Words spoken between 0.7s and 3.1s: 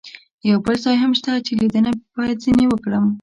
ځای هم شته چې لیدنه باید ځنې وکړم.